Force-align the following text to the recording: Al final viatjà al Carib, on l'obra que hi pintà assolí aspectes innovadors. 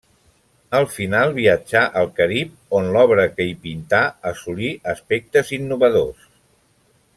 Al 0.77 0.85
final 0.93 1.33
viatjà 1.35 1.83
al 2.01 2.09
Carib, 2.21 2.55
on 2.79 2.89
l'obra 2.97 3.27
que 3.35 3.47
hi 3.49 3.53
pintà 3.67 4.01
assolí 4.33 4.73
aspectes 4.95 5.55
innovadors. 5.61 6.29